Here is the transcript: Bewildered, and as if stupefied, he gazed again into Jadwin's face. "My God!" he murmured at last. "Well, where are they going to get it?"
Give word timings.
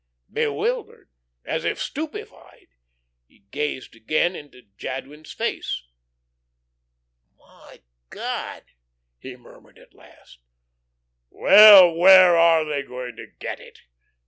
Bewildered, 0.33 1.09
and 1.45 1.55
as 1.57 1.63
if 1.63 1.79
stupefied, 1.79 2.69
he 3.27 3.41
gazed 3.51 3.95
again 3.95 4.35
into 4.35 4.63
Jadwin's 4.75 5.31
face. 5.31 5.83
"My 7.37 7.83
God!" 8.09 8.63
he 9.19 9.35
murmured 9.35 9.77
at 9.77 9.93
last. 9.93 10.39
"Well, 11.29 11.93
where 11.93 12.35
are 12.35 12.65
they 12.65 12.81
going 12.81 13.15
to 13.17 13.27
get 13.27 13.59
it?" 13.59 13.81